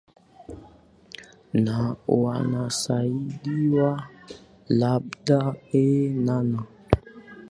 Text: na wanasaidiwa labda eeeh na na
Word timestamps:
na 1.63 1.77
wanasaidiwa 2.21 3.93
labda 4.79 5.41
eeeh 5.71 6.15
na 6.25 6.35
na 6.49 6.59